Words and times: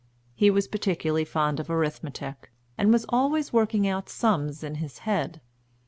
He 0.33 0.49
was 0.49 0.67
particularly 0.67 1.25
fond 1.25 1.59
of 1.59 1.69
arithmetic, 1.69 2.51
and 2.75 2.91
was 2.91 3.05
always 3.09 3.53
working 3.53 3.87
out 3.87 4.09
sums 4.09 4.63
in 4.63 4.73
his 4.81 4.97
head. 5.05 5.41